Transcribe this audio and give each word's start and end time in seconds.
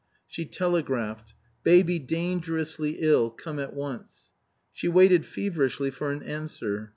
She 0.25 0.45
telegraphed: 0.47 1.35
"Baby 1.61 1.99
dangerously 1.99 2.95
ill. 3.01 3.29
Come 3.29 3.59
at 3.59 3.75
once." 3.75 4.31
She 4.73 4.87
waited 4.87 5.27
feverishly 5.27 5.91
for 5.91 6.11
an 6.11 6.23
answer. 6.23 6.89